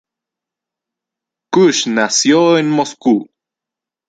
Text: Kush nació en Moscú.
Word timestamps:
Kush 1.53 1.85
nació 1.87 2.57
en 2.57 2.71
Moscú. 2.71 3.29